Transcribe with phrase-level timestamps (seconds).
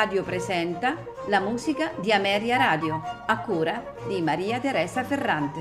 [0.00, 0.96] Radio presenta
[1.26, 5.60] la musica di Ameria Radio, a cura di Maria Teresa Ferrante.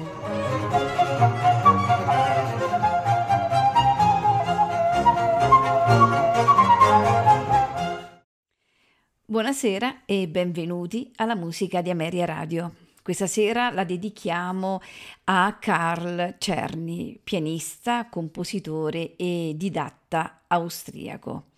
[9.25, 12.75] Buonasera e benvenuti alla musica di Ameria Radio.
[13.03, 14.79] Questa sera la dedichiamo
[15.25, 21.48] a Carl Czerny, pianista, compositore e didatta austriaco.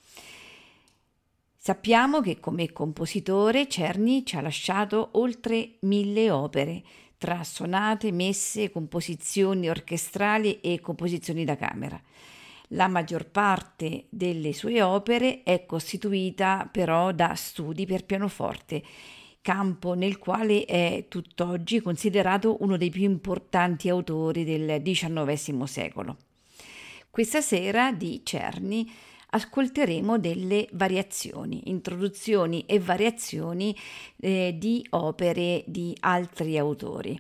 [1.64, 6.82] Sappiamo che come compositore Cerny ci ha lasciato oltre mille opere,
[7.20, 12.02] tra sonate, messe, composizioni orchestrali e composizioni da camera.
[12.70, 18.82] La maggior parte delle sue opere è costituita però da studi per pianoforte,
[19.40, 26.18] campo nel quale è tutt'oggi considerato uno dei più importanti autori del XIX secolo.
[27.12, 28.90] Questa sera di Cerny
[29.34, 33.76] ascolteremo delle variazioni, introduzioni e variazioni
[34.20, 37.20] eh, di opere di altri autori.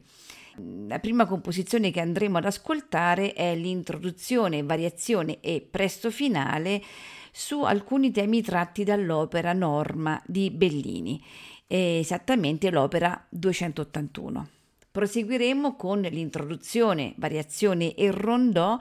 [0.87, 6.83] La prima composizione che andremo ad ascoltare è l'introduzione, variazione e presto finale
[7.31, 11.23] su alcuni temi tratti dall'opera Norma di Bellini,
[11.67, 14.47] esattamente l'opera 281.
[14.91, 18.77] Proseguiremo con l'introduzione, variazione e rondò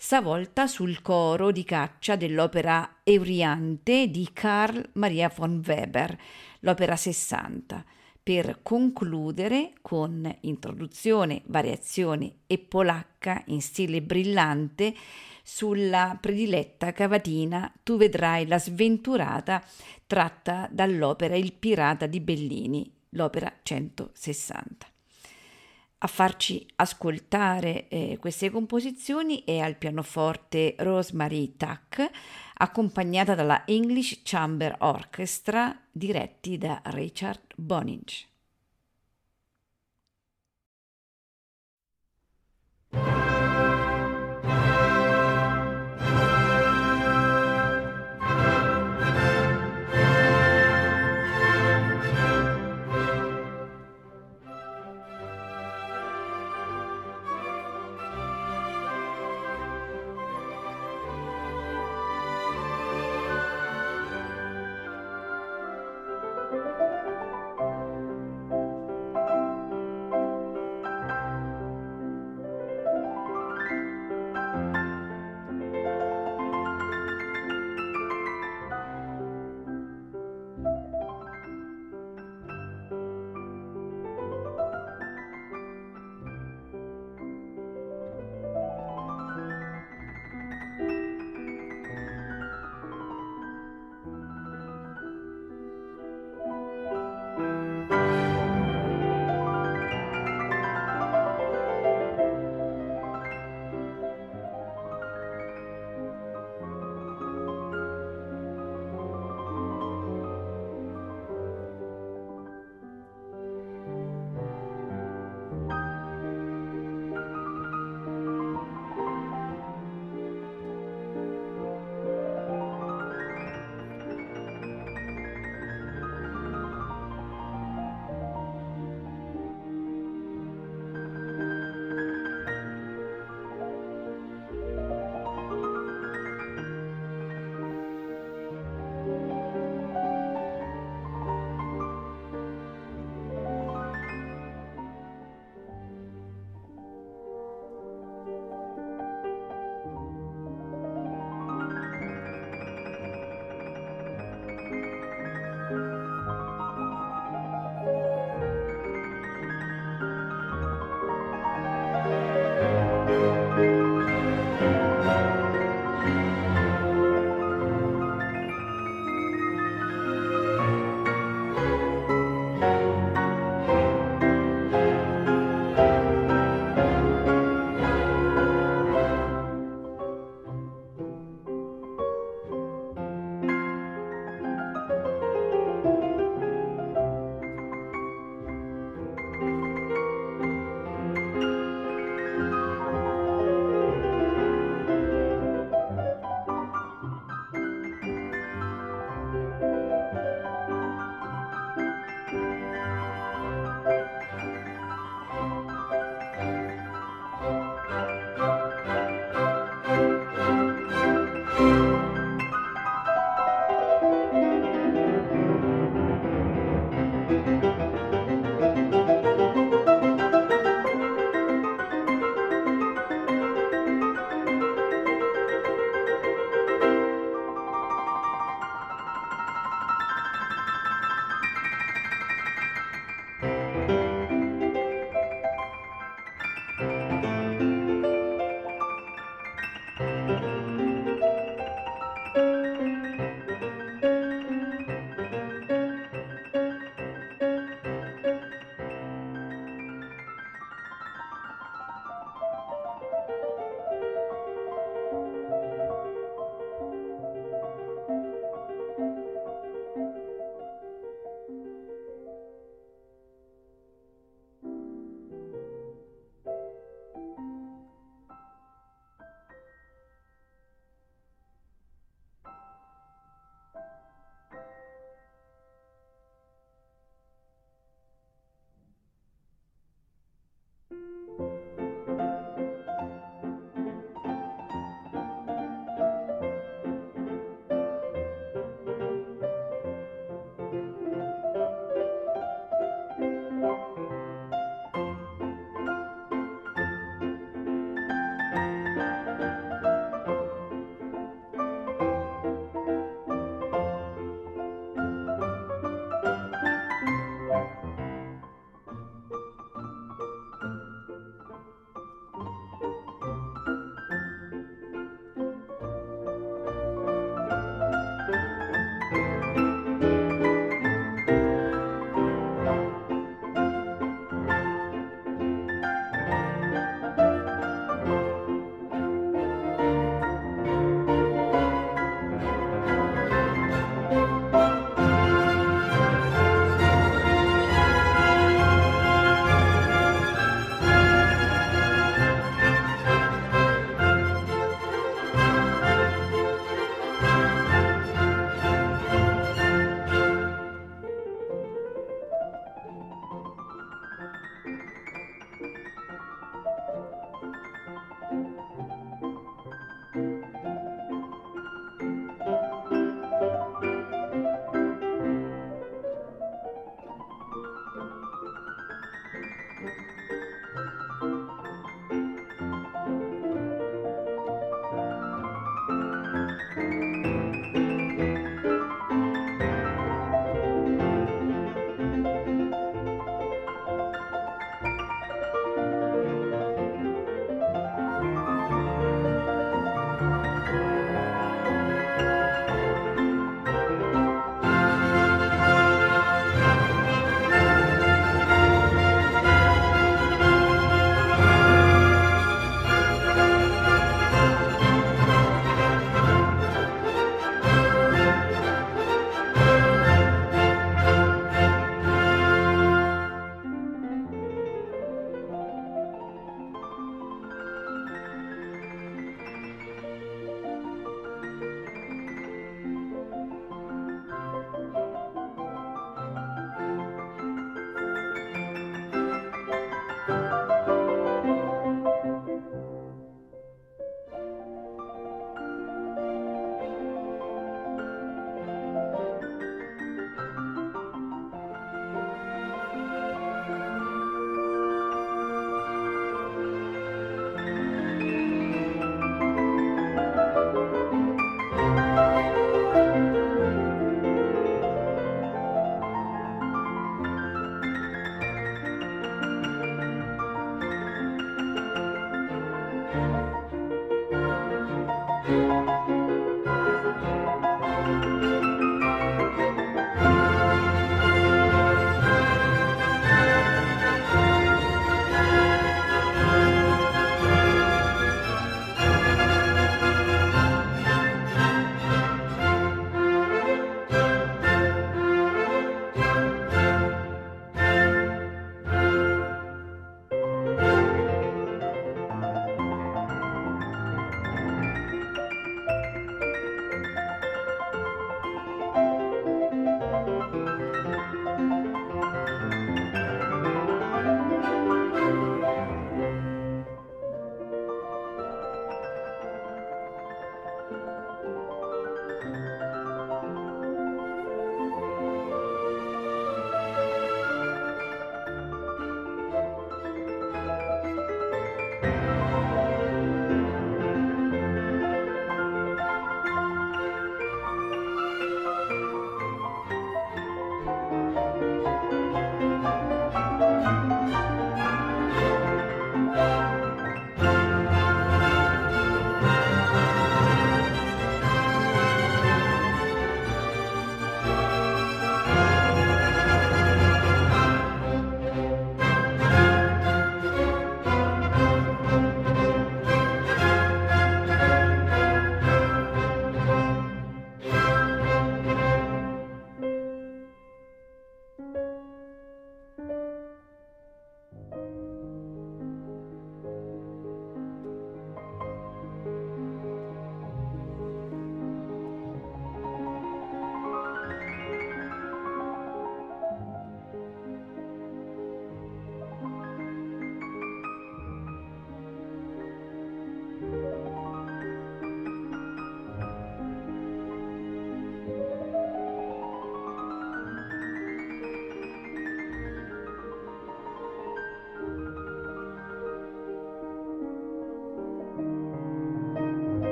[0.00, 6.16] stavolta sul coro di caccia dell'opera Euriante di Carl Maria von Weber,
[6.60, 7.84] l'opera 60,
[8.22, 14.94] per concludere con introduzione, variazione e polacca in stile brillante
[15.42, 19.64] sulla prediletta cavatina Tu vedrai la sventurata
[20.06, 24.97] tratta dall'opera Il pirata di Bellini, l'opera 160.
[26.00, 32.08] A farci ascoltare eh, queste composizioni è al pianoforte Rosemary Tuck,
[32.54, 38.28] accompagnata dalla English Chamber Orchestra, diretti da Richard Boninch.